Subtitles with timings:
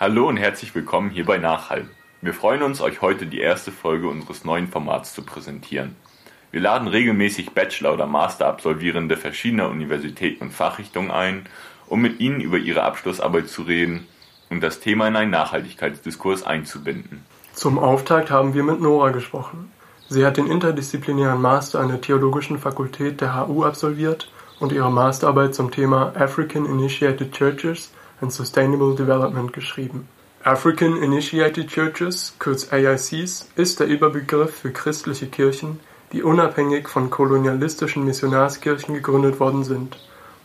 [0.00, 1.88] Hallo und herzlich willkommen hier bei Nachhall.
[2.20, 5.94] Wir freuen uns, euch heute die erste Folge unseres neuen Formats zu präsentieren.
[6.50, 11.46] Wir laden regelmäßig Bachelor- oder Master-Absolvierende verschiedener Universitäten und Fachrichtungen ein,
[11.86, 14.08] um mit ihnen über ihre Abschlussarbeit zu reden
[14.50, 17.24] und das Thema in einen Nachhaltigkeitsdiskurs einzubinden.
[17.52, 19.70] Zum Auftakt haben wir mit Nora gesprochen.
[20.08, 25.54] Sie hat den interdisziplinären Master an der Theologischen Fakultät der HU absolviert und ihre Masterarbeit
[25.54, 30.08] zum Thema African Initiated Churches and Sustainable Development geschrieben.
[30.42, 35.80] African Initiated Churches, kurz AICs, ist der Überbegriff für christliche Kirchen,
[36.12, 39.96] die unabhängig von kolonialistischen Missionarskirchen gegründet worden sind.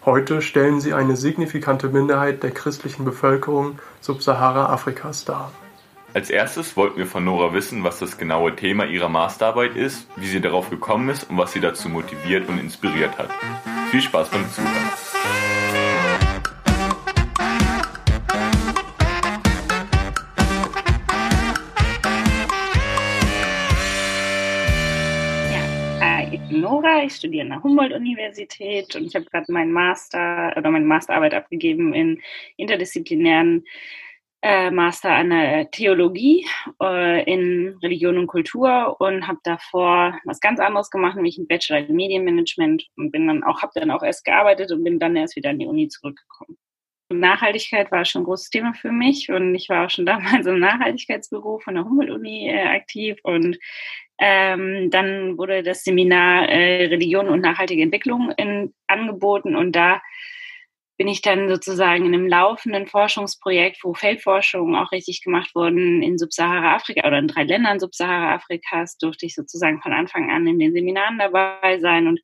[0.05, 5.51] Heute stellen sie eine signifikante Minderheit der christlichen Bevölkerung Subsahara-Afrikas dar.
[6.13, 10.27] Als erstes wollten wir von Nora wissen, was das genaue Thema ihrer Masterarbeit ist, wie
[10.27, 13.29] sie darauf gekommen ist und was sie dazu motiviert und inspiriert hat.
[13.91, 15.88] Viel Spaß beim Zuhören.
[27.03, 31.93] Ich studiere an der Humboldt-Universität und ich habe gerade meinen Master oder meine Masterarbeit abgegeben
[31.93, 32.21] in
[32.57, 33.65] interdisziplinären
[34.41, 36.45] äh, Master an der Theologie
[36.81, 41.79] äh, in Religion und Kultur und habe davor was ganz anderes gemacht, nämlich ein Bachelor
[41.79, 45.35] in Medienmanagement und bin dann auch, habe dann auch erst gearbeitet und bin dann erst
[45.35, 46.57] wieder an die Uni zurückgekommen.
[47.11, 50.59] Nachhaltigkeit war schon ein großes Thema für mich und ich war auch schon damals im
[50.59, 53.57] Nachhaltigkeitsbüro von der Humboldt-Uni äh, aktiv und
[54.19, 60.01] ähm, dann wurde das Seminar äh, Religion und nachhaltige Entwicklung in, angeboten und da
[60.99, 66.17] bin ich dann sozusagen in einem laufenden Forschungsprojekt, wo Feldforschungen auch richtig gemacht wurden in
[66.17, 71.17] Subsahara-Afrika oder in drei Ländern Subsahara-Afrikas, durfte ich sozusagen von Anfang an in den Seminaren
[71.17, 72.19] dabei sein und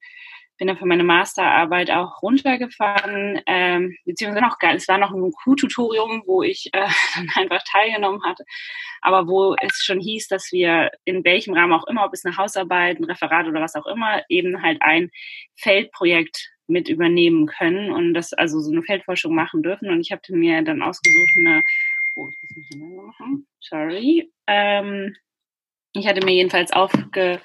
[0.57, 5.31] bin dann für meine Masterarbeit auch runtergefahren, ähm, beziehungsweise noch gar, es war noch ein
[5.31, 8.45] Q-Tutorium, wo ich äh, dann einfach teilgenommen hatte,
[9.01, 12.37] aber wo es schon hieß, dass wir in welchem Rahmen auch immer, ob es eine
[12.37, 15.11] Hausarbeit, ein Referat oder was auch immer, eben halt ein
[15.55, 19.89] Feldprojekt mit übernehmen können und das also so eine Feldforschung machen dürfen.
[19.89, 21.63] Und ich habe mir dann ausgesucht eine,
[22.15, 24.31] oh, ich muss mich machen, sorry.
[24.47, 25.15] Ähm,
[25.93, 27.39] ich hatte mir jedenfalls aufge,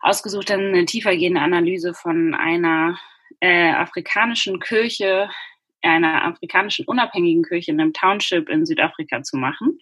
[0.00, 2.98] ausgesucht, dann eine tiefergehende Analyse von einer
[3.40, 5.28] äh, afrikanischen Kirche,
[5.82, 9.78] einer afrikanischen unabhängigen Kirche in einem Township in Südafrika zu machen.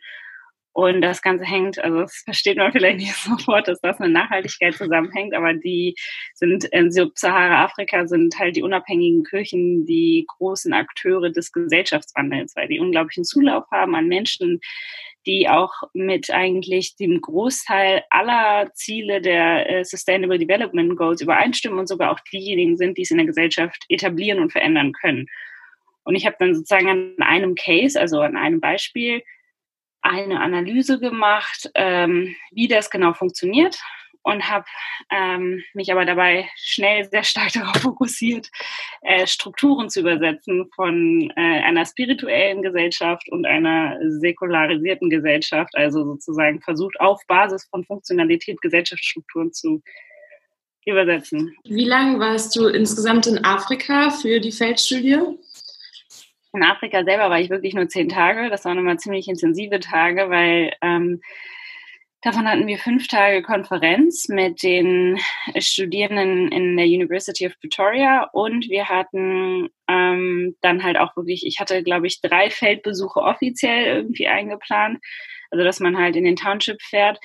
[0.75, 4.75] Und das Ganze hängt, also das versteht man vielleicht nicht sofort, dass das mit Nachhaltigkeit
[4.75, 5.95] zusammenhängt, aber die
[6.35, 12.81] sind in Subsahara-Afrika sind halt die unabhängigen Kirchen die großen Akteure des Gesellschaftswandels, weil die
[12.81, 14.61] unglaublichen Zulauf haben an Menschen,
[15.27, 21.87] die auch mit eigentlich dem Großteil aller Ziele der äh, Sustainable Development Goals übereinstimmen und
[21.87, 25.27] sogar auch diejenigen sind, die es in der Gesellschaft etablieren und verändern können.
[26.03, 29.23] Und ich habe dann sozusagen an einem Case, also an einem Beispiel,
[30.05, 33.79] eine Analyse gemacht, ähm, wie das genau funktioniert
[34.23, 34.65] und habe
[35.11, 38.51] ähm, mich aber dabei schnell sehr stark darauf fokussiert,
[39.03, 46.61] äh, Strukturen zu übersetzen von äh, einer spirituellen Gesellschaft und einer säkularisierten Gesellschaft, also sozusagen
[46.61, 49.83] versucht auf Basis von Funktionalität Gesellschaftsstrukturen zu
[50.87, 51.57] übersetzen.
[51.65, 55.19] Wie lange warst du insgesamt in Afrika für die Feldstudie?
[56.55, 58.49] In Afrika selber war ich wirklich nur zehn Tage.
[58.49, 61.21] Das waren immer ziemlich intensive Tage, weil ähm,
[62.23, 65.19] davon hatten wir fünf Tage Konferenz mit den
[65.59, 71.59] Studierenden in der University of Pretoria und wir hatten ähm, dann halt auch wirklich, ich
[71.59, 75.01] hatte glaube ich drei Feldbesuche offiziell irgendwie eingeplant.
[75.51, 77.19] Also dass man halt in den Township fährt,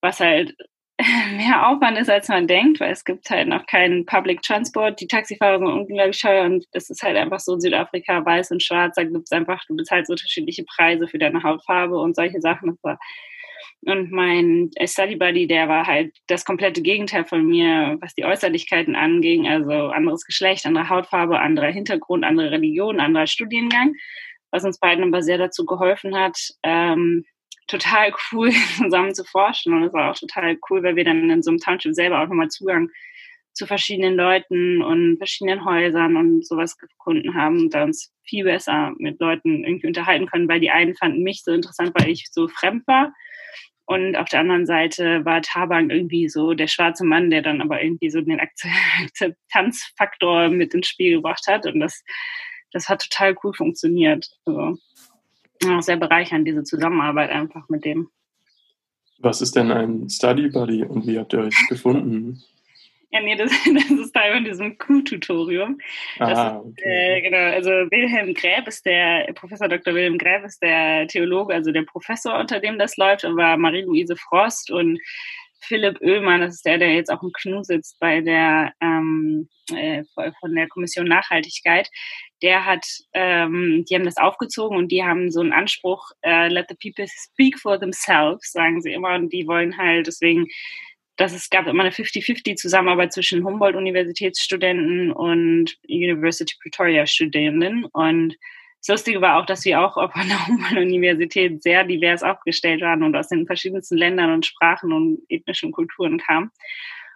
[0.00, 0.54] was halt
[1.36, 5.00] mehr Aufwand ist, als man denkt, weil es gibt halt noch keinen Public Transport.
[5.00, 8.62] Die Taxifahrer sind unglaublich teuer und es ist halt einfach so in Südafrika weiß und
[8.62, 12.78] schwarz, da gibt es einfach, du bezahlst unterschiedliche Preise für deine Hautfarbe und solche Sachen.
[13.86, 18.94] Und mein Study Buddy, der war halt das komplette Gegenteil von mir, was die Äußerlichkeiten
[18.94, 23.94] anging, also anderes Geschlecht, andere Hautfarbe, anderer Hintergrund, andere Religion, anderer Studiengang,
[24.52, 27.24] was uns beiden aber sehr dazu geholfen hat, ähm,
[27.66, 29.74] total cool, zusammen zu forschen.
[29.74, 32.28] Und es war auch total cool, weil wir dann in so einem Township selber auch
[32.28, 32.90] nochmal Zugang
[33.54, 38.92] zu verschiedenen Leuten und verschiedenen Häusern und sowas gefunden haben und da uns viel besser
[38.98, 42.48] mit Leuten irgendwie unterhalten können, weil die einen fanden mich so interessant, weil ich so
[42.48, 43.12] fremd war.
[43.86, 47.82] Und auf der anderen Seite war Tabang irgendwie so der schwarze Mann, der dann aber
[47.82, 48.40] irgendwie so den
[49.14, 51.66] Akzeptanzfaktor mit ins Spiel gebracht hat.
[51.66, 52.02] Und das,
[52.72, 54.26] das hat total cool funktioniert.
[54.46, 54.78] Also,
[55.72, 58.08] auch sehr bereichernd, diese Zusammenarbeit einfach mit dem.
[59.18, 62.42] Was ist denn ein Study Buddy und wie habt ihr euch gefunden?
[63.14, 65.78] Ja, nee, das, das ist Teil von diesem Q-Tutorium.
[66.18, 67.18] Ah, okay.
[67.18, 69.94] äh, genau, also Wilhelm Gräb ist der, Professor Dr.
[69.94, 74.72] Wilhelm Gräb ist der Theologe, also der Professor, unter dem das läuft, aber Marie-Louise Frost
[74.72, 74.98] und
[75.66, 80.04] Philipp Oehlmann, das ist der, der jetzt auch im Knu sitzt bei der ähm, äh,
[80.40, 81.88] von der Kommission Nachhaltigkeit,
[82.42, 86.66] der hat, ähm, die haben das aufgezogen und die haben so einen Anspruch, äh, let
[86.68, 90.46] the people speak for themselves, sagen sie immer, und die wollen halt deswegen
[91.16, 97.84] dass es gab immer eine 50-50-Zusammenarbeit zwischen Humboldt-Universitätsstudenten und University Pretoria-Studenten.
[97.84, 98.36] Und
[98.86, 103.16] das Lustige war auch, dass wir auch auf einer Humboldt-Universität sehr divers aufgestellt waren und
[103.16, 106.50] aus den verschiedensten Ländern und Sprachen und ethnischen Kulturen kamen.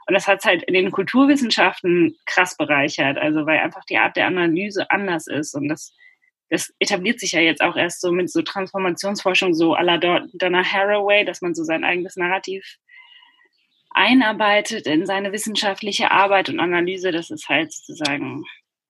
[0.06, 4.26] Und das hat halt in den Kulturwissenschaften krass bereichert, also weil einfach die Art der
[4.26, 5.54] Analyse anders ist.
[5.54, 5.94] Und das,
[6.48, 10.64] das etabliert sich ja jetzt auch erst so mit so Transformationsforschung, so à la Donna
[10.64, 12.78] Haraway, dass man so sein eigenes Narrativ
[13.90, 17.12] einarbeitet in seine wissenschaftliche Arbeit und Analyse.
[17.12, 18.44] Das ist halt sozusagen,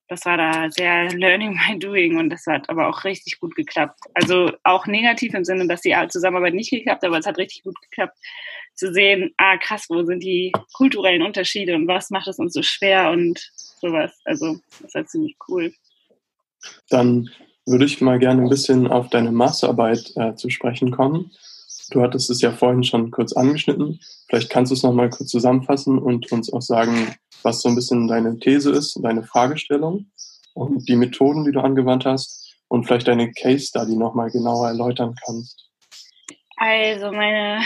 [0.09, 3.99] das war da sehr Learning by Doing und das hat aber auch richtig gut geklappt.
[4.15, 7.79] Also auch negativ im Sinne, dass die Zusammenarbeit nicht geklappt, aber es hat richtig gut
[7.81, 8.17] geklappt
[8.73, 12.63] zu sehen, ah krass, wo sind die kulturellen Unterschiede und was macht es uns so
[12.63, 14.19] schwer und sowas.
[14.25, 15.73] Also das halt ziemlich cool.
[16.89, 17.29] Dann
[17.65, 21.31] würde ich mal gerne ein bisschen auf deine Masterarbeit äh, zu sprechen kommen.
[21.91, 23.99] Du hattest es ja vorhin schon kurz angeschnitten.
[24.27, 28.07] Vielleicht kannst du es nochmal kurz zusammenfassen und uns auch sagen, was so ein bisschen
[28.07, 30.11] deine These ist, deine Fragestellung
[30.53, 35.15] und die Methoden, die du angewandt hast und vielleicht deine Case Study nochmal genauer erläutern
[35.25, 35.69] kannst.
[36.57, 37.61] Also meine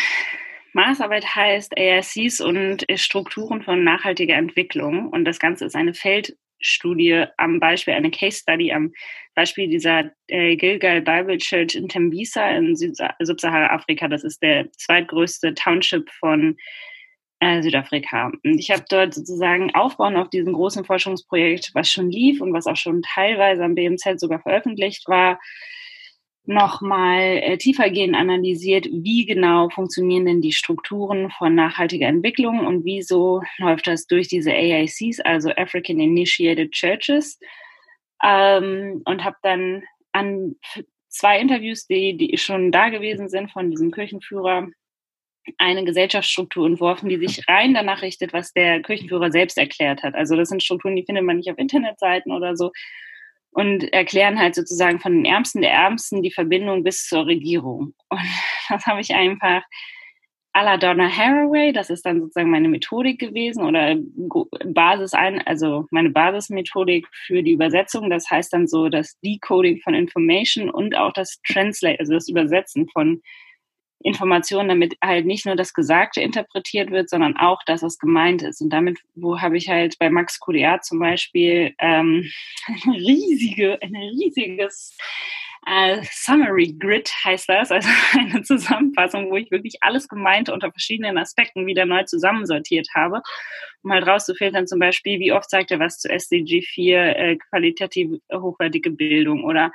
[0.73, 7.25] Maßarbeit heißt ARCs und Strukturen von nachhaltiger Entwicklung und das Ganze ist eine Feld Studie
[7.37, 8.93] am Beispiel, eine Case Study am
[9.35, 14.07] Beispiel dieser äh, Gilgal Bible Church in Tembisa in Subsahara-Afrika.
[14.07, 16.57] Das ist der zweitgrößte Township von
[17.39, 18.31] äh, Südafrika.
[18.43, 22.67] Und ich habe dort sozusagen aufbauen auf diesem großen Forschungsprojekt, was schon lief und was
[22.67, 25.39] auch schon teilweise am BMZ sogar veröffentlicht war,
[26.45, 33.41] nochmal äh, tiefergehend analysiert, wie genau funktionieren denn die Strukturen von nachhaltiger Entwicklung und wieso
[33.57, 37.39] läuft das durch diese AICs, also African Initiated Churches.
[38.21, 40.55] Ähm, und habe dann an
[41.09, 44.67] zwei Interviews, die, die schon da gewesen sind von diesem Kirchenführer,
[45.57, 50.15] eine Gesellschaftsstruktur entworfen, die sich rein danach richtet, was der Kirchenführer selbst erklärt hat.
[50.15, 52.71] Also das sind Strukturen, die findet man nicht auf Internetseiten oder so,
[53.53, 57.93] und erklären halt sozusagen von den Ärmsten der Ärmsten die Verbindung bis zur Regierung.
[58.09, 58.19] Und
[58.69, 59.63] das habe ich einfach
[60.55, 63.95] à la Donna Haraway, das ist dann sozusagen meine Methodik gewesen oder
[64.65, 68.09] Basis ein, also meine Basismethodik für die Übersetzung.
[68.11, 72.87] Das heißt dann so das Decoding von Information und auch das Translate, also das Übersetzen
[72.89, 73.21] von
[74.03, 78.61] Informationen, damit halt nicht nur das Gesagte interpretiert wird, sondern auch das, was gemeint ist.
[78.61, 82.29] Und damit, wo habe ich halt bei Max QDA zum Beispiel ähm,
[82.85, 84.95] eine riesige, ein riesiges
[85.65, 91.17] äh, Summary Grid heißt das, also eine Zusammenfassung, wo ich wirklich alles Gemeinte unter verschiedenen
[91.17, 93.21] Aspekten wieder neu zusammensortiert habe,
[93.81, 98.19] um halt rauszufiltern, zum Beispiel, wie oft sagt er was zu SDG 4, äh, qualitativ
[98.31, 99.71] hochwertige Bildung oder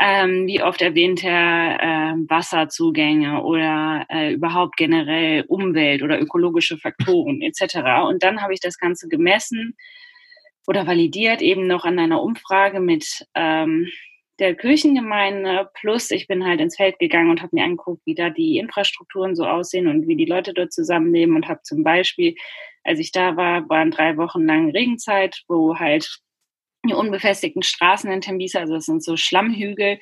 [0.00, 7.42] ähm, wie oft erwähnt er äh, Wasserzugänge oder äh, überhaupt generell Umwelt oder ökologische Faktoren
[7.42, 8.06] etc.
[8.08, 9.76] Und dann habe ich das Ganze gemessen
[10.66, 13.88] oder validiert eben noch an einer Umfrage mit ähm,
[14.40, 15.70] der Kirchengemeinde.
[15.74, 19.36] Plus ich bin halt ins Feld gegangen und habe mir angeguckt, wie da die Infrastrukturen
[19.36, 22.34] so aussehen und wie die Leute dort zusammenleben und habe zum Beispiel,
[22.82, 26.18] als ich da war, waren drei Wochen lang Regenzeit, wo halt
[26.92, 29.98] unbefestigten Straßen in Tembisa, also das sind so Schlammhügel,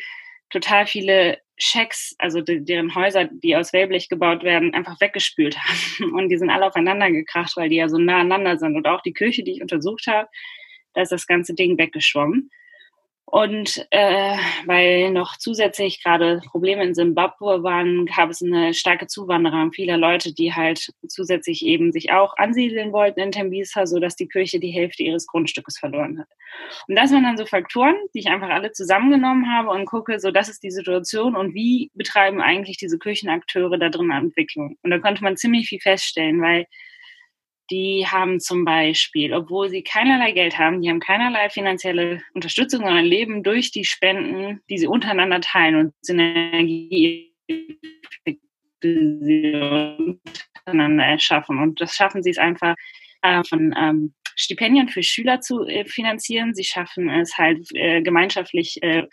[0.51, 6.12] total viele Schecks, also die, deren Häuser, die aus Wellblech gebaut werden, einfach weggespült haben.
[6.12, 8.77] Und die sind alle aufeinander gekracht, weil die ja so nah aneinander sind.
[8.77, 10.29] Und auch die Kirche, die ich untersucht habe,
[10.95, 12.51] da ist das ganze Ding weggeschwommen.
[13.33, 14.37] Und äh,
[14.67, 20.35] weil noch zusätzlich gerade Probleme in Simbabwe waren, gab es eine starke Zuwanderung vieler Leute,
[20.35, 24.71] die halt zusätzlich eben sich auch ansiedeln wollten in Tembisa, so dass die Kirche die
[24.71, 26.29] Hälfte ihres Grundstückes verloren hat.
[26.89, 30.31] Und das waren dann so Faktoren, die ich einfach alle zusammengenommen habe und gucke, so
[30.31, 34.77] das ist die Situation und wie betreiben eigentlich diese Kirchenakteure da drin Entwicklung.
[34.83, 36.67] Und da konnte man ziemlich viel feststellen, weil
[37.71, 43.04] die haben zum Beispiel, obwohl sie keinerlei Geld haben, die haben keinerlei finanzielle Unterstützung, sondern
[43.04, 47.33] leben durch die Spenden, die sie untereinander teilen und Synergie
[50.64, 51.59] untereinander erschaffen.
[51.59, 52.75] Und das schaffen sie es einfach
[53.23, 56.54] äh, von ähm, Stipendien für Schüler zu äh, finanzieren.
[56.54, 59.04] Sie schaffen es halt äh, gemeinschaftlich äh,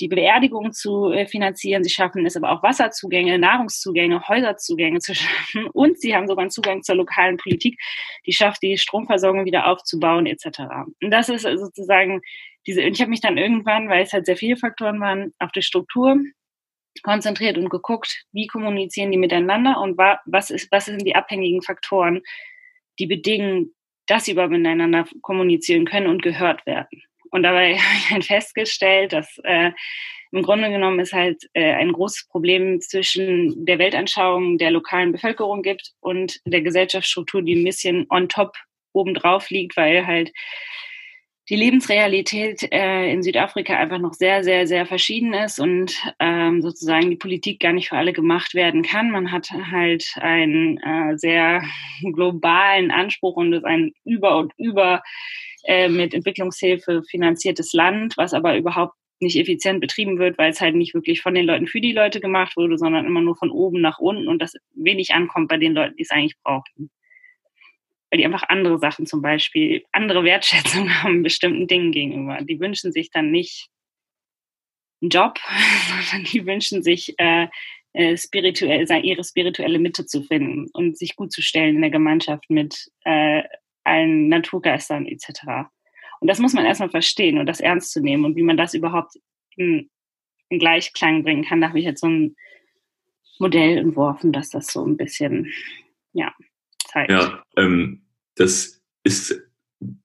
[0.00, 1.84] die Beerdigung zu äh, finanzieren.
[1.84, 5.66] Sie schaffen es aber auch Wasserzugänge, Nahrungszugänge, Häuserzugänge zu schaffen.
[5.72, 7.78] Und sie haben sogar einen Zugang zur lokalen Politik,
[8.26, 10.60] die schafft, die Stromversorgung wieder aufzubauen etc.
[11.00, 12.20] Und das ist sozusagen
[12.66, 15.52] diese, und ich habe mich dann irgendwann, weil es halt sehr viele Faktoren waren, auf
[15.52, 16.18] die Struktur
[17.02, 22.22] konzentriert und geguckt, wie kommunizieren die miteinander und was, ist, was sind die abhängigen Faktoren,
[22.98, 23.74] die bedingen,
[24.06, 27.02] dass sie überhaupt miteinander kommunizieren können und gehört werden.
[27.34, 29.72] Und dabei habe ich halt festgestellt, dass äh,
[30.30, 35.62] im Grunde genommen es halt äh, ein großes Problem zwischen der Weltanschauung der lokalen Bevölkerung
[35.62, 38.56] gibt und der Gesellschaftsstruktur, die ein bisschen on top
[38.92, 40.32] obendrauf liegt, weil halt
[41.48, 47.10] die Lebensrealität äh, in Südafrika einfach noch sehr, sehr, sehr verschieden ist und ähm, sozusagen
[47.10, 49.10] die Politik gar nicht für alle gemacht werden kann.
[49.10, 51.62] Man hat halt einen äh, sehr
[52.12, 55.02] globalen Anspruch und ist ein über und über
[55.64, 60.74] äh, mit Entwicklungshilfe finanziertes Land, was aber überhaupt nicht effizient betrieben wird, weil es halt
[60.74, 63.80] nicht wirklich von den Leuten für die Leute gemacht wurde, sondern immer nur von oben
[63.80, 66.90] nach unten und das wenig ankommt bei den Leuten, die es eigentlich brauchen
[68.14, 72.38] weil die einfach andere Sachen zum Beispiel, andere Wertschätzung haben bestimmten Dingen gegenüber.
[72.42, 73.66] Die wünschen sich dann nicht
[75.02, 75.40] einen Job,
[75.88, 77.48] sondern die wünschen sich äh,
[77.92, 82.44] äh, spirituell, ihre spirituelle Mitte zu finden und sich gut zu stellen in der Gemeinschaft
[82.48, 83.42] mit äh,
[83.84, 85.68] allen Naturgeistern etc.
[86.20, 88.74] Und das muss man erstmal verstehen und das ernst zu nehmen und wie man das
[88.74, 89.14] überhaupt
[89.56, 89.90] in,
[90.48, 91.60] in Gleichklang bringen kann.
[91.60, 92.36] Da habe ich jetzt so ein
[93.38, 95.52] Modell entworfen, dass das so ein bisschen,
[96.12, 96.32] ja,
[96.86, 97.10] zeigt.
[97.10, 98.02] Ja, ähm,
[98.36, 99.40] das ist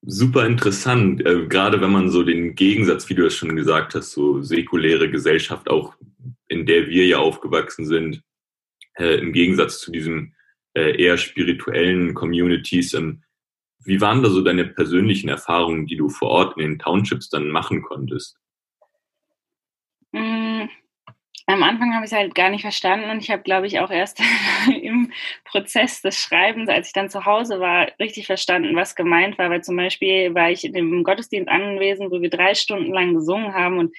[0.02, 4.12] super interessant, äh, gerade wenn man so den Gegensatz, wie du es schon gesagt hast,
[4.12, 5.94] so säkuläre Gesellschaft, auch
[6.48, 8.22] in der wir ja aufgewachsen sind,
[8.98, 10.34] äh, im Gegensatz zu diesem
[10.74, 12.94] äh, eher spirituellen Communities.
[12.94, 13.22] Ähm,
[13.84, 17.48] wie waren da so deine persönlichen Erfahrungen, die du vor Ort in den Townships dann
[17.48, 18.36] machen konntest?
[20.12, 20.68] Mm,
[21.46, 23.90] am Anfang habe ich es halt gar nicht verstanden und ich habe, glaube ich, auch
[23.90, 24.20] erst
[24.82, 25.12] im
[25.44, 29.50] Prozess des Schreibens, als ich dann zu Hause war, richtig verstanden, was gemeint war.
[29.50, 33.54] Weil zum Beispiel war ich in dem Gottesdienst anwesend, wo wir drei Stunden lang gesungen
[33.54, 33.94] haben und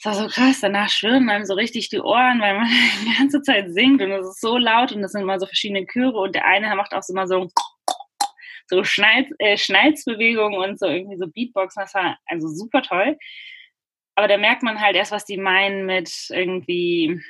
[0.00, 2.68] es war so krass, danach schwirren einem so richtig die Ohren, weil man
[3.04, 5.86] die ganze Zeit singt und es ist so laut und es sind immer so verschiedene
[5.86, 7.48] Chöre und der eine macht auch so immer so
[8.68, 11.74] so Schnalz, äh, Schnalzbewegungen und so irgendwie so Beatbox.
[11.74, 13.16] Das war also super toll.
[14.14, 17.20] Aber da merkt man halt erst, was die meinen mit irgendwie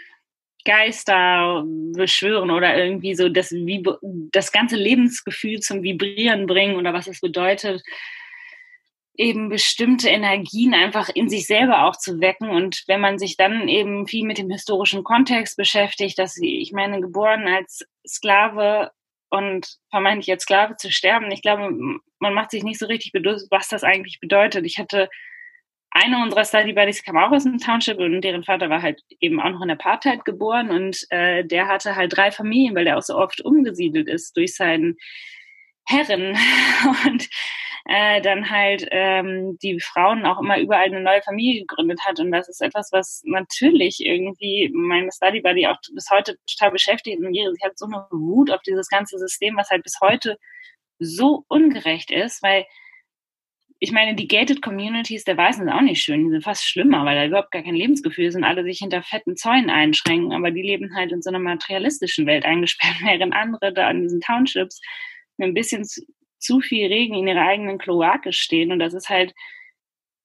[0.65, 1.65] Geister
[1.95, 3.55] beschwören oder irgendwie so das,
[4.33, 7.83] das ganze Lebensgefühl zum Vibrieren bringen oder was es bedeutet,
[9.19, 12.51] eben bestimmte Energien einfach in sich selber auch zu wecken.
[12.51, 17.01] Und wenn man sich dann eben viel mit dem historischen Kontext beschäftigt, dass ich meine,
[17.01, 18.91] geboren als Sklave
[19.31, 21.71] und vermeintlich als Sklave zu sterben, ich glaube,
[22.19, 24.65] man macht sich nicht so richtig bewusst, was das eigentlich bedeutet.
[24.65, 25.09] Ich hatte
[25.91, 29.41] eine unserer Study Buddies kam auch aus dem Township und deren Vater war halt eben
[29.41, 33.03] auch noch in Apartheid geboren und äh, der hatte halt drei Familien, weil der auch
[33.03, 34.97] so oft umgesiedelt ist durch seinen
[35.87, 36.37] Herren
[37.07, 37.29] und
[37.89, 42.31] äh, dann halt ähm, die Frauen auch immer überall eine neue Familie gegründet hat und
[42.31, 47.33] das ist etwas, was natürlich irgendwie meine Study Buddy auch bis heute total beschäftigt und
[47.33, 50.37] sie hat so eine Wut auf dieses ganze System, was halt bis heute
[50.99, 52.67] so ungerecht ist, weil
[53.81, 56.25] ich meine, die gated Communities der Weißen sind auch nicht schön.
[56.25, 58.43] Die sind fast schlimmer, weil da überhaupt gar kein Lebensgefühl sind.
[58.43, 62.45] Alle sich hinter fetten Zäunen einschränken, aber die leben halt in so einer materialistischen Welt
[62.45, 64.81] eingesperrt, während andere da in diesen Townships
[65.41, 65.87] ein bisschen
[66.39, 68.73] zu, viel Regen in ihrer eigenen Kloake stehen.
[68.73, 69.35] Und das ist halt,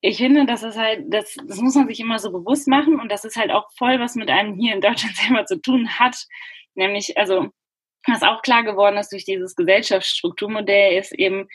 [0.01, 3.11] ich finde, das ist halt, das, das muss man sich immer so bewusst machen und
[3.11, 6.15] das ist halt auch voll, was mit einem hier in Deutschland selber zu tun hat.
[6.75, 7.49] Nämlich, also,
[8.05, 11.47] was auch klar geworden ist durch dieses Gesellschaftsstrukturmodell, ist eben,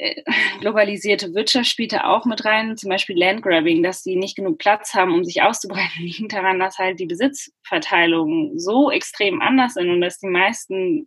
[0.00, 0.22] äh,
[0.60, 4.94] globalisierte Wirtschaft spielt da auch mit rein, zum Beispiel Landgrabbing, dass die nicht genug Platz
[4.94, 10.00] haben, um sich auszubreiten, liegt daran, dass halt die Besitzverteilungen so extrem anders sind und
[10.00, 11.06] dass die meisten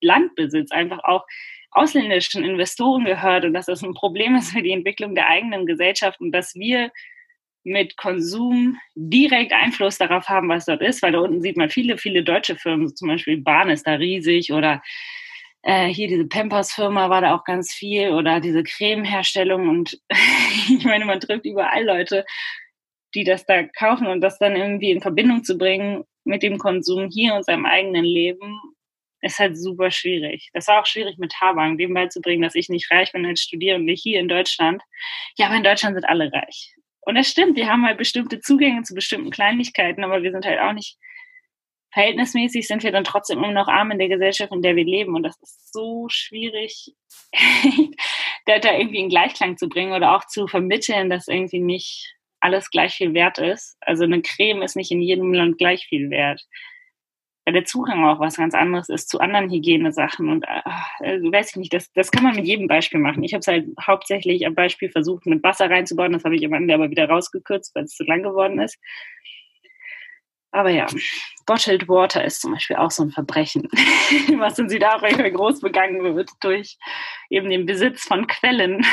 [0.00, 1.24] Landbesitz einfach auch
[1.70, 6.20] ausländischen Investoren gehört und dass das ein Problem ist für die Entwicklung der eigenen Gesellschaft
[6.20, 6.90] und dass wir
[7.64, 11.98] mit Konsum direkt Einfluss darauf haben, was dort ist, weil da unten sieht man viele,
[11.98, 14.82] viele deutsche Firmen, zum Beispiel Bahn ist da riesig oder
[15.62, 20.00] äh, hier diese Pampers-Firma war da auch ganz viel oder diese Creme-Herstellung und
[20.68, 22.24] ich meine, man trifft überall Leute,
[23.14, 27.08] die das da kaufen und das dann irgendwie in Verbindung zu bringen mit dem Konsum
[27.10, 28.60] hier und seinem eigenen Leben,
[29.20, 30.50] ist halt super schwierig.
[30.52, 33.92] Das war auch schwierig mit Habang, dem beizubringen, dass ich nicht reich bin als Studierende
[33.92, 34.82] hier in Deutschland.
[35.36, 36.74] Ja, aber in Deutschland sind alle reich.
[37.00, 40.60] Und das stimmt, wir haben halt bestimmte Zugänge zu bestimmten Kleinigkeiten, aber wir sind halt
[40.60, 40.98] auch nicht
[41.92, 45.14] verhältnismäßig sind wir dann trotzdem immer noch arm in der Gesellschaft, in der wir leben.
[45.14, 46.94] Und das ist so schwierig,
[48.46, 52.70] da, da irgendwie in Gleichklang zu bringen oder auch zu vermitteln, dass irgendwie nicht alles
[52.70, 53.76] gleich viel wert ist.
[53.80, 56.42] Also eine Creme ist nicht in jedem Land gleich viel wert.
[57.48, 60.28] Weil der Zugang auch was ganz anderes ist zu anderen Hygienesachen.
[60.28, 63.22] Und äh, weiß ich nicht, das, das kann man mit jedem Beispiel machen.
[63.22, 66.12] Ich habe es halt hauptsächlich am Beispiel versucht, mit Wasser reinzubauen.
[66.12, 68.76] Das habe ich am Ende aber wieder rausgekürzt, weil es zu lang geworden ist.
[70.50, 70.84] Aber ja,
[71.46, 73.66] Bottled Water ist zum Beispiel auch so ein Verbrechen,
[74.38, 76.76] was in Südafrika groß begangen wird durch
[77.30, 78.84] eben den Besitz von Quellen.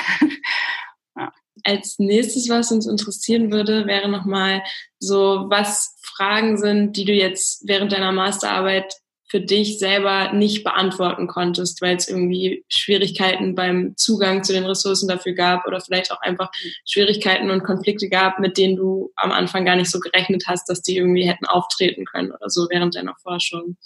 [1.65, 4.61] Als nächstes, was uns interessieren würde, wäre nochmal
[4.99, 8.93] so, was Fragen sind, die du jetzt während deiner Masterarbeit
[9.27, 15.07] für dich selber nicht beantworten konntest, weil es irgendwie Schwierigkeiten beim Zugang zu den Ressourcen
[15.07, 16.51] dafür gab oder vielleicht auch einfach
[16.85, 20.81] Schwierigkeiten und Konflikte gab, mit denen du am Anfang gar nicht so gerechnet hast, dass
[20.83, 23.77] die irgendwie hätten auftreten können oder so während deiner Forschung.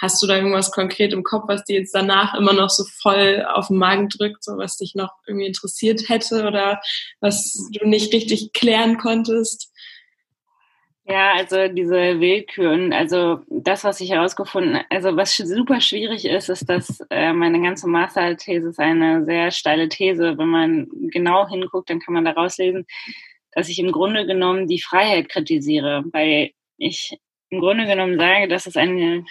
[0.00, 3.46] Hast du da irgendwas konkret im Kopf, was dir jetzt danach immer noch so voll
[3.48, 6.80] auf den Magen drückt, so was dich noch irgendwie interessiert hätte oder
[7.20, 9.72] was du nicht richtig klären konntest?
[11.06, 16.66] Ja, also diese Willküren, also das, was ich herausgefunden, also was super schwierig ist, ist,
[16.66, 20.38] dass äh, meine ganze Masterthese ist eine sehr steile These.
[20.38, 22.86] Wenn man genau hinguckt, dann kann man daraus lesen,
[23.52, 27.18] dass ich im Grunde genommen die Freiheit kritisiere, weil ich
[27.54, 29.24] im Grunde genommen sage, dass es eine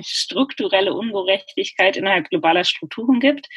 [0.00, 3.48] strukturelle Ungerechtigkeit innerhalb globaler Strukturen gibt,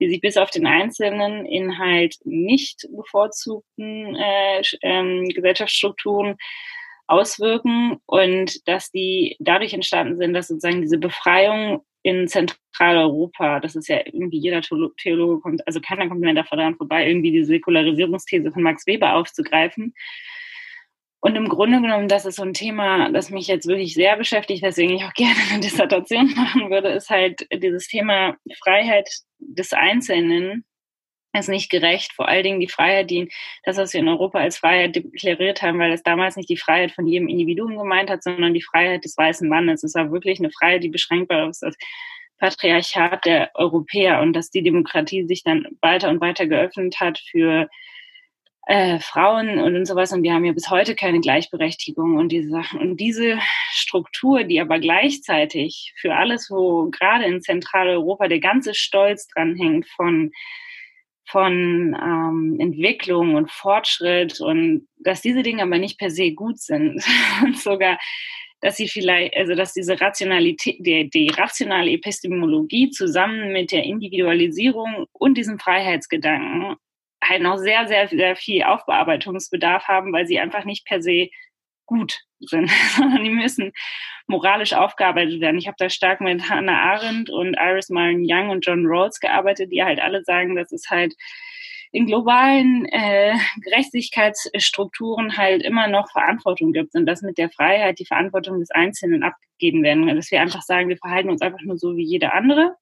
[0.00, 6.36] die sich bis auf den einzelnen Inhalt nicht bevorzugten äh, ähm, Gesellschaftsstrukturen
[7.06, 13.88] auswirken und dass die dadurch entstanden sind, dass sozusagen diese Befreiung in Zentraleuropa, das ist
[13.88, 18.62] ja irgendwie jeder Theologe kommt, also keiner kommt mehr daran vorbei, irgendwie die Säkularisierungsthese von
[18.62, 19.92] Max Weber aufzugreifen.
[21.22, 24.62] Und im Grunde genommen, das ist so ein Thema, das mich jetzt wirklich sehr beschäftigt,
[24.62, 29.08] weswegen ich auch gerne eine Dissertation machen würde, ist halt dieses Thema Freiheit
[29.38, 30.64] des Einzelnen
[31.32, 32.12] ist nicht gerecht.
[32.12, 33.30] Vor allen Dingen die Freiheit, die
[33.64, 36.92] das, was wir in Europa als Freiheit deklariert haben, weil das damals nicht die Freiheit
[36.92, 39.84] von jedem Individuum gemeint hat, sondern die Freiheit des weißen Mannes.
[39.84, 41.76] Es war wirklich eine Freiheit, die beschränkbar ist als
[42.38, 47.68] Patriarchat der Europäer und dass die Demokratie sich dann weiter und weiter geöffnet hat für
[48.70, 50.12] äh, Frauen und sowas.
[50.12, 52.78] Und wir haben ja bis heute keine Gleichberechtigung und diese Sachen.
[52.78, 53.40] Und diese
[53.72, 59.88] Struktur, die aber gleichzeitig für alles, wo gerade in Zentraleuropa der ganze Stolz dran hängt
[59.88, 60.30] von
[61.26, 67.04] von ähm, Entwicklung und Fortschritt und dass diese Dinge aber nicht per se gut sind
[67.44, 67.98] und sogar
[68.60, 75.06] dass sie vielleicht, also dass diese Rationalität, die, die rationale Epistemologie zusammen mit der Individualisierung
[75.12, 76.76] und diesem Freiheitsgedanken
[77.22, 81.28] halt noch sehr, sehr, sehr viel Aufbearbeitungsbedarf haben, weil sie einfach nicht per se
[81.86, 83.72] gut sind, sondern die müssen
[84.26, 85.58] moralisch aufgearbeitet werden.
[85.58, 89.72] Ich habe da stark mit Hannah Arendt und Iris Maren Young und John Rawls gearbeitet,
[89.72, 91.14] die halt alle sagen, dass es halt
[91.92, 98.06] in globalen äh, Gerechtigkeitsstrukturen halt immer noch Verantwortung gibt und dass mit der Freiheit die
[98.06, 100.06] Verantwortung des Einzelnen abgegeben werden.
[100.14, 102.76] Dass wir einfach sagen, wir verhalten uns einfach nur so wie jeder andere,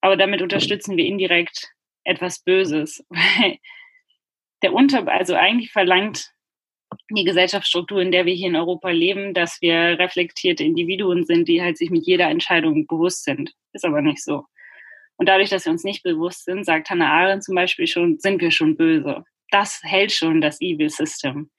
[0.00, 1.72] aber damit unterstützen wir indirekt
[2.04, 3.04] etwas Böses.
[4.62, 6.32] Der Unter, also eigentlich verlangt
[7.10, 11.62] die Gesellschaftsstruktur, in der wir hier in Europa leben, dass wir reflektierte Individuen sind, die
[11.62, 13.52] halt sich mit jeder Entscheidung bewusst sind.
[13.72, 14.44] Ist aber nicht so.
[15.16, 18.40] Und dadurch, dass wir uns nicht bewusst sind, sagt Hannah Arendt zum Beispiel schon, sind
[18.40, 19.24] wir schon böse.
[19.50, 21.50] Das hält schon das Evil System.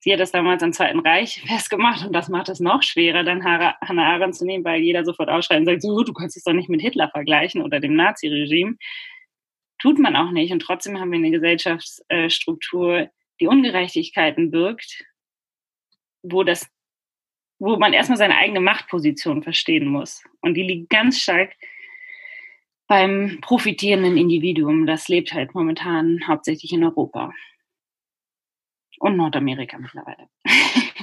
[0.00, 3.44] Sie hat das damals am Zweiten Reich festgemacht und das macht es noch schwerer, dann
[3.44, 6.52] Hannah Arendt zu nehmen, weil jeder sofort ausschreit und sagt, so, du kannst es doch
[6.52, 8.76] nicht mit Hitler vergleichen oder dem Naziregime.
[9.84, 10.50] Tut man auch nicht.
[10.50, 15.04] Und trotzdem haben wir eine Gesellschaftsstruktur, die Ungerechtigkeiten birgt,
[16.22, 16.66] wo das,
[17.58, 20.24] wo man erstmal seine eigene Machtposition verstehen muss.
[20.40, 21.52] Und die liegt ganz stark
[22.86, 24.86] beim profitierenden Individuum.
[24.86, 27.34] Das lebt halt momentan hauptsächlich in Europa.
[29.00, 30.30] Und Nordamerika mittlerweile.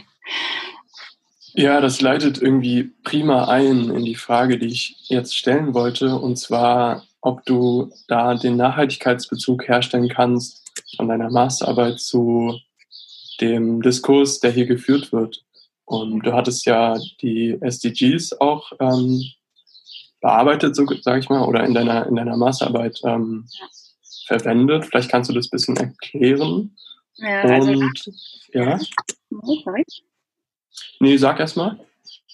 [1.53, 6.37] Ja, das leitet irgendwie prima ein in die Frage, die ich jetzt stellen wollte, und
[6.37, 10.61] zwar, ob du da den Nachhaltigkeitsbezug herstellen kannst
[10.95, 12.59] von deiner Masterarbeit zu
[13.39, 15.43] dem Diskurs, der hier geführt wird.
[15.85, 19.21] Und du hattest ja die SDGs auch ähm,
[20.21, 23.47] bearbeitet, so sage ich mal, oder in deiner, in deiner Masterarbeit ähm,
[24.27, 24.85] verwendet.
[24.85, 26.75] Vielleicht kannst du das ein bisschen erklären.
[27.15, 28.03] Ja, also Und,
[28.53, 28.79] ja.
[30.99, 31.79] Nee, sag erst mal.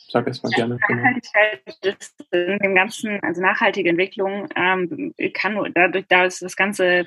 [0.09, 0.77] Sag erst mal gerne.
[0.87, 1.01] Genau.
[1.01, 6.55] Nachhaltigkeit ist in dem ganzen, also nachhaltige Entwicklung ähm, kann nur dadurch, da ist das
[6.55, 7.05] ganze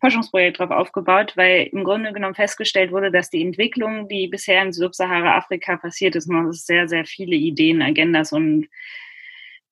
[0.00, 4.72] Forschungsprojekt darauf aufgebaut, weil im Grunde genommen festgestellt wurde, dass die Entwicklung, die bisher in
[4.72, 8.68] Subsahara-Afrika passiert ist, noch sehr, sehr viele Ideen, Agendas und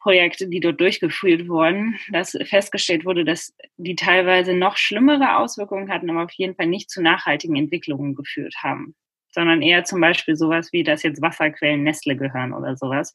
[0.01, 6.11] Projekte, die dort durchgeführt wurden, dass festgestellt wurde, dass die teilweise noch schlimmere Auswirkungen hatten,
[6.11, 8.95] aber auf jeden Fall nicht zu nachhaltigen Entwicklungen geführt haben,
[9.31, 13.15] sondern eher zum Beispiel sowas wie, dass jetzt Wasserquellen Nestle gehören oder sowas.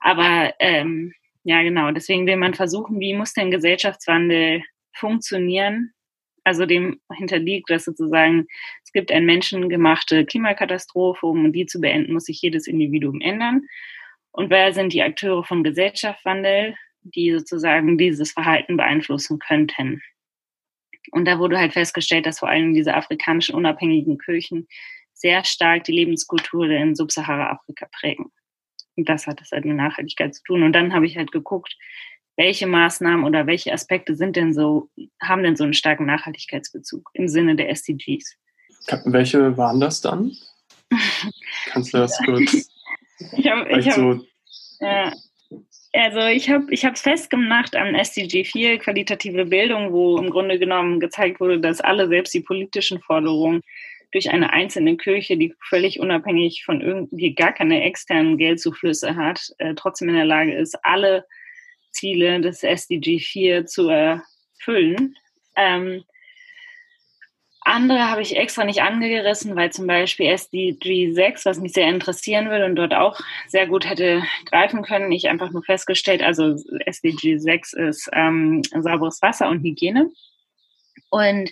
[0.00, 1.12] Aber ähm,
[1.44, 5.92] ja, genau, deswegen will man versuchen, wie muss denn Gesellschaftswandel funktionieren,
[6.44, 8.46] also dem hinterliegt, dass sozusagen
[8.84, 13.62] es gibt eine menschengemachte Klimakatastrophe, um die zu beenden, muss sich jedes Individuum ändern.
[14.32, 20.02] Und wer sind die Akteure von Gesellschaftswandel, die sozusagen dieses Verhalten beeinflussen könnten?
[21.10, 24.68] Und da wurde halt festgestellt, dass vor allem diese afrikanischen unabhängigen Kirchen
[25.18, 28.30] sehr stark die Lebenskultur in Subsahara-Afrika prägen.
[28.96, 30.62] Und das hat das halt mit Nachhaltigkeit zu tun.
[30.62, 31.76] Und dann habe ich halt geguckt,
[32.36, 34.88] welche Maßnahmen oder welche Aspekte sind denn so,
[35.20, 38.36] haben denn so einen starken Nachhaltigkeitsbezug im Sinne der SDGs?
[39.04, 40.32] Welche waren das dann?
[41.66, 42.70] Kannst du das kurz?
[43.36, 44.24] ich habe hab, so
[44.80, 45.12] ja,
[45.92, 51.00] also ich habe ich es festgemacht an SDG 4, qualitative Bildung, wo im Grunde genommen
[51.00, 53.62] gezeigt wurde, dass alle, selbst die politischen Forderungen,
[54.12, 59.74] durch eine einzelne Kirche, die völlig unabhängig von irgendwie gar keine externen Geldzuflüsse hat, äh,
[59.74, 61.26] trotzdem in der Lage ist, alle
[61.90, 65.16] Ziele des SDG 4 zu erfüllen.
[65.56, 66.04] Ähm,
[67.68, 72.48] andere habe ich extra nicht angerissen, weil zum Beispiel SDG 6, was mich sehr interessieren
[72.48, 77.36] würde und dort auch sehr gut hätte greifen können, ich einfach nur festgestellt, also SDG
[77.36, 80.10] 6 ist ähm, sauberes Wasser und Hygiene.
[81.10, 81.50] Und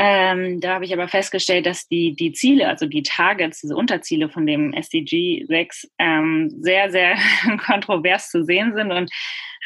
[0.00, 4.28] ähm, da habe ich aber festgestellt, dass die, die Ziele, also die Targets, diese Unterziele
[4.28, 7.16] von dem SDG 6 ähm, sehr, sehr
[7.66, 9.10] kontrovers zu sehen sind und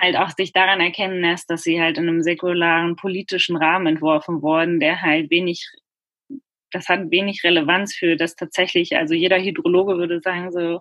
[0.01, 4.41] halt auch sich daran erkennen lässt, dass sie halt in einem säkularen politischen Rahmen entworfen
[4.41, 5.69] wurden, der halt wenig,
[6.71, 10.81] das hat wenig Relevanz für das tatsächlich, also jeder Hydrologe würde sagen so,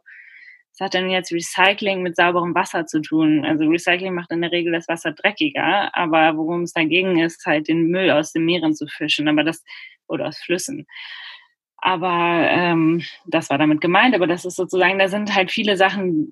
[0.71, 3.45] was hat denn jetzt Recycling mit sauberem Wasser zu tun?
[3.45, 7.67] Also Recycling macht in der Regel das Wasser dreckiger, aber worum es dagegen ist, halt
[7.67, 9.63] den Müll aus den Meeren zu fischen, aber das
[10.07, 10.87] oder aus Flüssen.
[11.77, 16.31] Aber ähm, das war damit gemeint, aber das ist sozusagen, da sind halt viele Sachen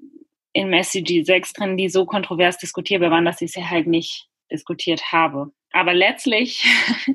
[0.54, 5.12] in SDG 6 drin, die so kontrovers diskutierbar waren, dass ich sie halt nicht diskutiert
[5.12, 5.52] habe.
[5.72, 6.66] Aber letztlich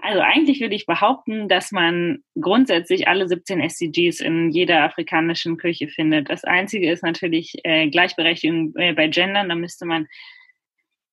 [0.00, 5.88] Also eigentlich würde ich behaupten, dass man grundsätzlich alle 17 SDGs in jeder afrikanischen Kirche
[5.88, 6.28] findet.
[6.28, 9.48] Das Einzige ist natürlich äh, Gleichberechtigung äh, bei Gendern.
[9.48, 10.06] Da müsste man,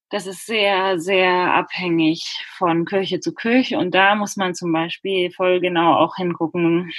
[0.10, 2.26] das ist sehr, sehr abhängig
[2.58, 3.78] von Kirche zu Kirche.
[3.78, 6.92] Und da muss man zum Beispiel voll genau auch hingucken.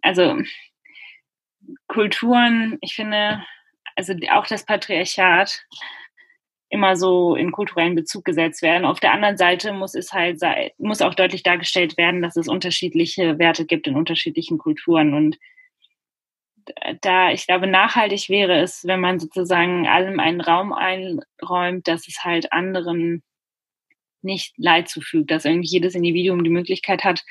[0.00, 0.38] Also
[1.86, 3.44] Kulturen, ich finde,
[3.94, 5.66] also auch das Patriarchat
[6.70, 8.84] immer so in kulturellen Bezug gesetzt werden.
[8.84, 10.40] Auf der anderen Seite muss es halt
[10.78, 15.36] muss auch deutlich dargestellt werden, dass es unterschiedliche Werte gibt in unterschiedlichen Kulturen und
[17.00, 22.22] da, ich glaube, nachhaltig wäre es, wenn man sozusagen allem einen Raum einräumt, dass es
[22.22, 23.22] halt anderen
[24.22, 27.24] nicht Leid zufügt, dass irgendwie jedes Individuum die Möglichkeit hat,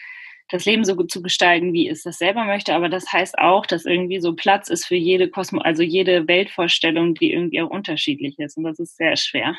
[0.50, 2.74] das Leben so zu gestalten, wie es das selber möchte.
[2.74, 7.14] Aber das heißt auch, dass irgendwie so Platz ist für jede Kosmo, also jede Weltvorstellung,
[7.14, 8.58] die irgendwie auch unterschiedlich ist.
[8.58, 9.56] Und das ist sehr schwer.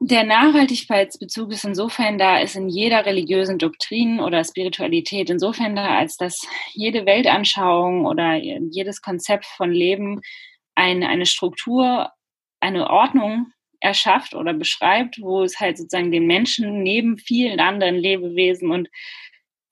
[0.00, 6.16] Der Nachhaltigkeitsbezug ist insofern da, ist in jeder religiösen Doktrin oder Spiritualität insofern da, als
[6.16, 10.20] dass jede Weltanschauung oder jedes Konzept von Leben
[10.76, 12.12] eine, eine Struktur,
[12.60, 18.70] eine Ordnung erschafft oder beschreibt, wo es halt sozusagen den Menschen neben vielen anderen Lebewesen
[18.70, 18.88] und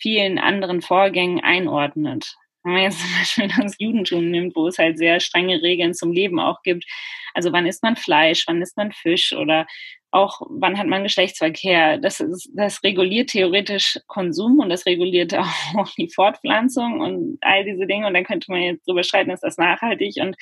[0.00, 2.34] vielen anderen Vorgängen einordnet.
[2.62, 6.12] Wenn man jetzt zum Beispiel das Judentum nimmt, wo es halt sehr strenge Regeln zum
[6.12, 6.84] Leben auch gibt.
[7.34, 9.66] Also wann isst man Fleisch, wann isst man Fisch oder
[10.10, 11.98] auch wann hat man Geschlechtsverkehr.
[11.98, 15.34] Das, ist, das reguliert theoretisch Konsum und das reguliert
[15.76, 18.06] auch die Fortpflanzung und all diese Dinge.
[18.06, 20.36] Und dann könnte man jetzt drüber streiten, ist das nachhaltig und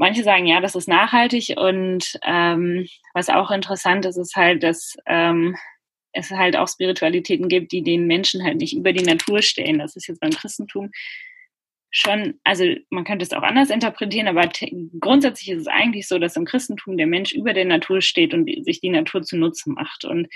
[0.00, 4.96] Manche sagen, ja, das ist nachhaltig und ähm, was auch interessant ist, ist halt, dass
[5.04, 5.58] ähm,
[6.14, 9.78] es halt auch Spiritualitäten gibt, die den Menschen halt nicht über die Natur stellen.
[9.78, 10.90] Das ist jetzt beim Christentum
[11.90, 14.48] schon, also man könnte es auch anders interpretieren, aber
[15.00, 18.48] grundsätzlich ist es eigentlich so, dass im Christentum der Mensch über der Natur steht und
[18.64, 20.06] sich die Natur zu Nutzen macht.
[20.06, 20.28] Und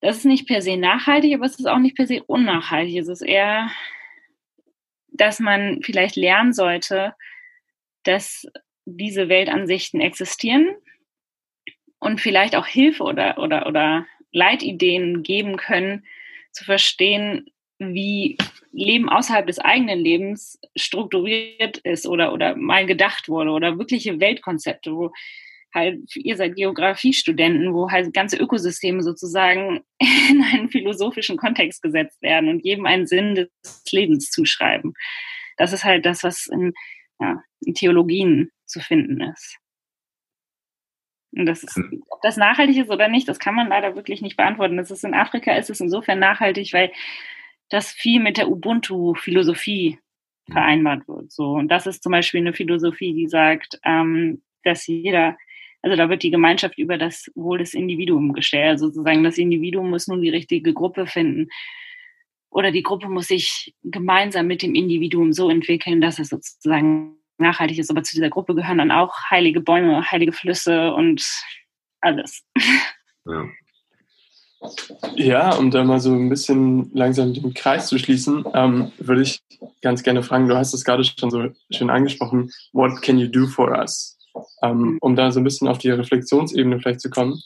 [0.00, 2.96] das ist nicht per se nachhaltig, aber es ist auch nicht per se unnachhaltig.
[2.96, 3.70] Es ist eher,
[5.12, 7.14] dass man vielleicht lernen sollte,
[8.06, 8.46] dass
[8.84, 10.76] diese Weltansichten existieren
[11.98, 16.04] und vielleicht auch Hilfe oder, oder, oder Leitideen geben können,
[16.52, 18.38] zu verstehen, wie
[18.72, 24.92] Leben außerhalb des eigenen Lebens strukturiert ist oder, oder mal gedacht wurde oder wirkliche Weltkonzepte,
[24.92, 25.12] wo
[25.74, 29.84] halt, ihr seid Geografiestudenten, wo halt ganze Ökosysteme sozusagen
[30.30, 34.94] in einen philosophischen Kontext gesetzt werden und jedem einen Sinn des Lebens zuschreiben.
[35.56, 36.72] Das ist halt das, was in
[37.20, 39.58] ja, in Theologien zu finden ist.
[41.36, 42.02] Und das ist, hm.
[42.08, 44.76] ob das nachhaltig ist oder nicht, das kann man leider wirklich nicht beantworten.
[44.76, 46.92] Das ist in Afrika ist es insofern nachhaltig, weil
[47.68, 49.98] das viel mit der Ubuntu-Philosophie
[50.46, 50.52] hm.
[50.52, 51.30] vereinbart wird.
[51.30, 55.36] So und das ist zum Beispiel eine Philosophie, die sagt, ähm, dass jeder,
[55.82, 58.70] also da wird die Gemeinschaft über das Wohl des Individuums gestellt.
[58.70, 61.48] Also sozusagen das Individuum muss nun die richtige Gruppe finden
[62.56, 67.78] oder die Gruppe muss sich gemeinsam mit dem Individuum so entwickeln, dass es sozusagen nachhaltig
[67.78, 67.90] ist.
[67.90, 71.22] Aber zu dieser Gruppe gehören dann auch heilige Bäume, heilige Flüsse und
[72.00, 72.44] alles.
[73.26, 73.44] Ja.
[75.16, 79.42] Ja, um da mal so ein bisschen langsam den Kreis zu schließen, ähm, würde ich
[79.82, 83.46] ganz gerne fragen, du hast es gerade schon so schön angesprochen, what can you do
[83.46, 84.16] for us?
[84.62, 87.38] Ähm, um da so ein bisschen auf die Reflexionsebene vielleicht zu kommen,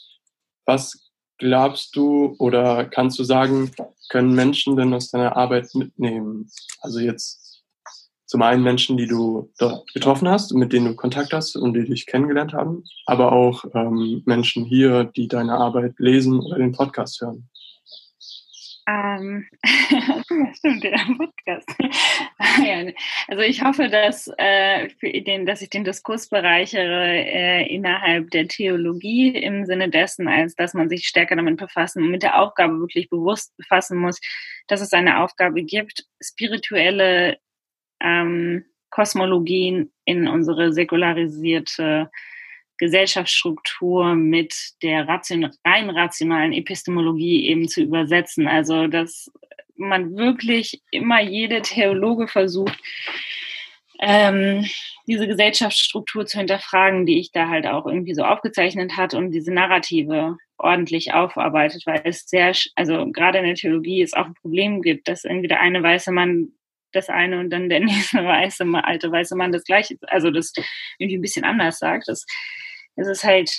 [0.65, 1.10] was
[1.41, 3.71] glaubst du oder kannst du sagen,
[4.09, 6.49] können Menschen denn aus deiner Arbeit mitnehmen?
[6.81, 7.63] Also jetzt
[8.27, 11.85] zum einen Menschen, die du dort getroffen hast, mit denen du Kontakt hast und die
[11.85, 17.19] dich kennengelernt haben, aber auch ähm, Menschen hier, die deine Arbeit lesen oder den Podcast
[17.21, 17.49] hören.
[18.87, 19.47] Ähm,
[20.53, 21.69] stimmt, der Podcast.
[23.27, 28.47] also ich hoffe, dass, äh, für den, dass ich den Diskurs bereichere äh, innerhalb der
[28.47, 32.79] Theologie im Sinne dessen, als dass man sich stärker damit befassen und mit der Aufgabe
[32.79, 34.19] wirklich bewusst befassen muss,
[34.67, 37.37] dass es eine Aufgabe gibt, spirituelle
[38.01, 42.09] ähm, Kosmologien in unsere säkularisierte
[42.81, 48.47] Gesellschaftsstruktur mit der ration rein rationalen Epistemologie eben zu übersetzen.
[48.47, 49.31] Also dass
[49.75, 52.77] man wirklich immer jede Theologe versucht,
[53.99, 54.65] ähm,
[55.05, 59.53] diese Gesellschaftsstruktur zu hinterfragen, die ich da halt auch irgendwie so aufgezeichnet hat und diese
[59.53, 64.81] Narrative ordentlich aufarbeitet, weil es sehr, also gerade in der Theologie es auch ein Problem
[64.81, 66.53] gibt, dass irgendwie der eine weiße Mann
[66.93, 70.51] das eine und dann der nächste weiße, alte weiße Mann das gleiche, also das
[70.97, 72.07] irgendwie ein bisschen anders sagt.
[72.07, 72.25] Das
[72.95, 73.57] es ist halt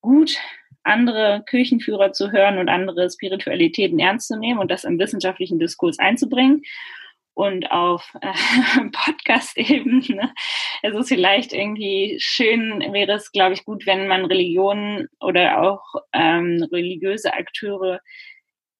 [0.00, 0.38] gut,
[0.82, 5.98] andere Kirchenführer zu hören und andere Spiritualitäten ernst zu nehmen und das im wissenschaftlichen Diskurs
[5.98, 6.62] einzubringen.
[7.34, 8.32] Und auf äh,
[8.90, 10.32] Podcast-Ebene.
[10.82, 15.84] Es ist vielleicht irgendwie schön, wäre es, glaube ich, gut, wenn man Religionen oder auch
[16.12, 18.00] ähm, religiöse Akteure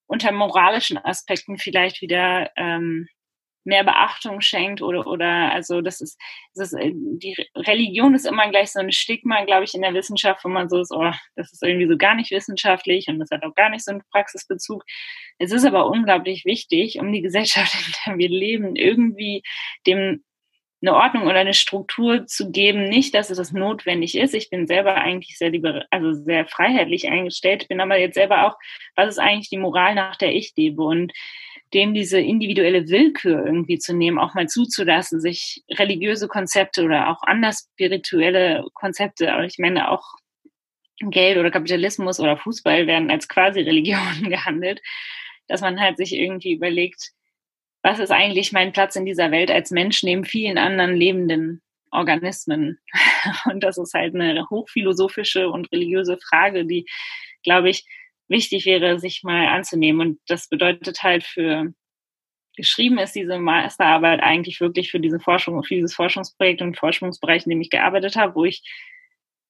[0.09, 3.07] unter moralischen Aspekten vielleicht wieder ähm,
[3.64, 6.21] mehr Beachtung schenkt oder oder also das ist,
[6.55, 10.44] das ist die Religion ist immer gleich so ein Stigma, glaube ich, in der Wissenschaft,
[10.44, 13.44] wo man so ist, oh, das ist irgendwie so gar nicht wissenschaftlich und das hat
[13.44, 14.85] auch gar nicht so einen Praxisbezug.
[15.38, 17.75] Es ist aber unglaublich wichtig, um die Gesellschaft,
[18.07, 19.42] in der wir leben, irgendwie
[19.87, 20.25] dem
[20.81, 24.35] eine Ordnung oder eine Struktur zu geben, nicht, dass es das notwendig ist.
[24.35, 28.57] Ich bin selber eigentlich sehr lieber, also sehr freiheitlich eingestellt, bin aber jetzt selber auch,
[28.94, 30.83] was ist eigentlich die Moral, nach der ich lebe?
[30.83, 31.12] Und
[31.74, 37.22] dem diese individuelle Willkür irgendwie zu nehmen, auch mal zuzulassen, sich religiöse Konzepte oder auch
[37.22, 40.04] anders spirituelle Konzepte, aber ich meine auch
[41.00, 44.81] Geld oder Kapitalismus oder Fußball werden als quasi Religion gehandelt,
[45.46, 47.12] dass man halt sich irgendwie überlegt,
[47.83, 52.78] was ist eigentlich mein Platz in dieser Welt als Mensch neben vielen anderen lebenden Organismen?
[53.50, 56.87] Und das ist halt eine hochphilosophische und religiöse Frage, die,
[57.44, 57.87] glaube ich,
[58.29, 60.01] wichtig wäre, sich mal anzunehmen.
[60.01, 61.73] Und das bedeutet halt für
[62.59, 67.51] geschrieben ist diese Masterarbeit eigentlich wirklich für diese Forschung, für dieses Forschungsprojekt und Forschungsbereich, in
[67.51, 68.62] dem ich gearbeitet habe, wo ich,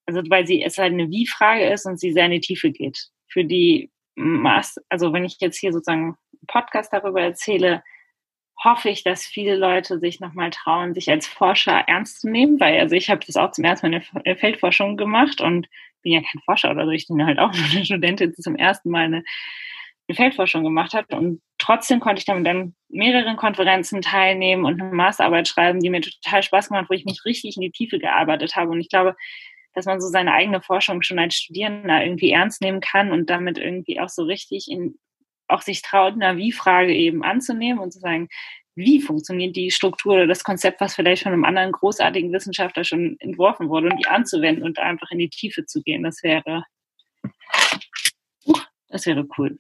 [0.05, 3.09] also weil sie es halt eine Wie-Frage ist und sie sehr in die Tiefe geht.
[3.27, 6.17] Für die Master, also wenn ich jetzt hier sozusagen einen
[6.49, 7.83] Podcast darüber erzähle,
[8.63, 12.79] hoffe ich, dass viele Leute sich nochmal trauen, sich als Forscher ernst zu nehmen, weil
[12.79, 15.67] also ich habe das auch zum ersten Mal in der Feldforschung gemacht und
[16.03, 18.57] bin ja kein Forscher oder so, ich bin halt auch nur eine Studentin, die zum
[18.57, 19.23] ersten Mal eine,
[20.09, 21.13] eine Feldforschung gemacht hat.
[21.13, 26.01] Und trotzdem konnte ich dann an mehreren Konferenzen teilnehmen und eine Masterarbeit schreiben, die mir
[26.01, 28.71] total Spaß gemacht, wo ich mich richtig in die Tiefe gearbeitet habe.
[28.71, 29.17] Und ich glaube,
[29.75, 33.59] dass man so seine eigene Forschung schon als Studierender irgendwie ernst nehmen kann und damit
[33.59, 34.99] irgendwie auch so richtig in
[35.49, 38.29] auch sich traut, eine Wie-Frage eben anzunehmen und zu sagen,
[38.79, 43.17] wie funktioniert die Struktur oder das Konzept, was vielleicht von einem anderen großartigen Wissenschaftler schon
[43.19, 46.05] entworfen wurde, und die anzuwenden und einfach in die Tiefe zu gehen.
[46.05, 46.65] Das wäre,
[48.47, 49.59] uh, das wäre cool.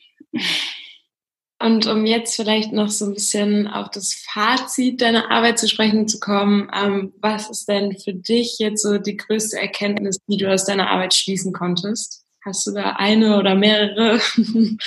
[1.60, 6.06] Und um jetzt vielleicht noch so ein bisschen auf das Fazit deiner Arbeit zu sprechen
[6.06, 10.52] zu kommen, ähm, was ist denn für dich jetzt so die größte Erkenntnis, die du
[10.52, 12.24] aus deiner Arbeit schließen konntest?
[12.44, 14.20] Hast du da eine oder mehrere?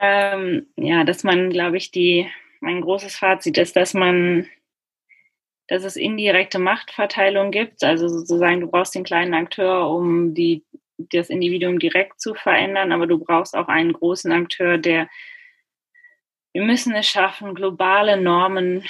[0.00, 2.28] Ähm, ja, dass man, glaube ich, die,
[2.60, 4.48] mein großes Fazit ist, dass man,
[5.68, 7.82] dass es indirekte Machtverteilung gibt.
[7.84, 10.64] Also sozusagen, du brauchst den kleinen Akteur, um die,
[10.98, 15.08] das Individuum direkt zu verändern, aber du brauchst auch einen großen Akteur, der
[16.56, 18.82] wir müssen es schaffen, globale Normen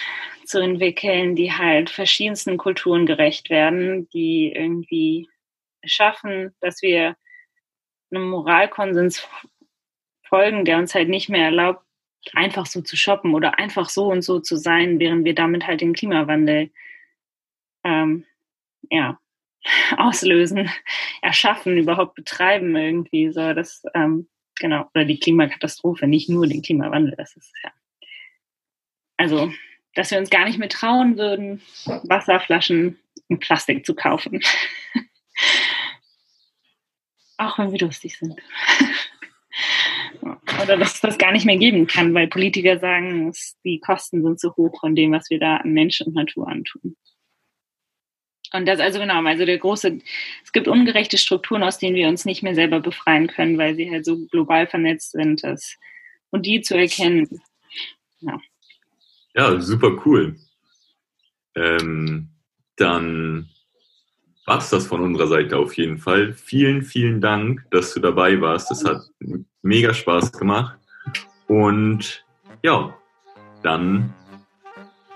[0.44, 5.28] zu entwickeln, die halt verschiedensten Kulturen gerecht werden, die irgendwie
[5.84, 7.16] schaffen, dass wir
[8.12, 9.28] einem Moralkonsens
[10.28, 11.84] folgen, der uns halt nicht mehr erlaubt,
[12.32, 15.80] einfach so zu shoppen oder einfach so und so zu sein, während wir damit halt
[15.80, 16.70] den Klimawandel
[17.84, 18.24] ähm,
[18.90, 19.18] ja,
[19.96, 20.70] auslösen,
[21.22, 23.32] erschaffen, überhaupt betreiben irgendwie.
[23.32, 27.70] So, das, ähm, genau, oder die Klimakatastrophe, nicht nur den Klimawandel, das ist ja.
[29.18, 29.52] Also,
[29.94, 31.62] dass wir uns gar nicht mehr trauen würden,
[32.04, 32.98] Wasserflaschen
[33.28, 34.42] in Plastik zu kaufen.
[37.38, 38.40] Auch wenn wir durstig sind.
[40.66, 43.32] Oder dass das gar nicht mehr geben kann, weil Politiker sagen,
[43.64, 46.96] die Kosten sind zu hoch von dem, was wir da an Menschen und Natur antun.
[48.52, 49.98] Und das also genau, also der große,
[50.44, 53.90] es gibt ungerechte Strukturen, aus denen wir uns nicht mehr selber befreien können, weil sie
[53.90, 55.44] halt so global vernetzt sind.
[55.44, 55.76] Dass,
[56.30, 57.40] und die zu erkennen,
[58.20, 58.40] ja.
[59.34, 60.36] Ja, super cool.
[61.54, 62.30] Ähm,
[62.76, 63.50] dann
[64.46, 66.32] war es das von unserer Seite auf jeden Fall.
[66.32, 68.70] Vielen, vielen Dank, dass du dabei warst.
[68.70, 69.02] Das hat
[69.62, 70.78] mega Spaß gemacht.
[71.48, 72.24] Und
[72.62, 72.94] ja,
[73.62, 74.12] dann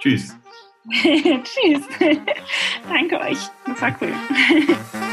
[0.00, 0.36] tschüss.
[0.90, 1.86] Tschüss.
[2.88, 3.38] Danke euch.
[3.66, 4.12] Das war cool.